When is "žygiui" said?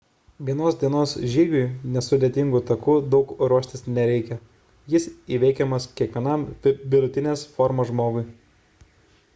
1.33-1.65